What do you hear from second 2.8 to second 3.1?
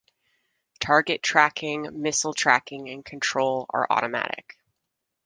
and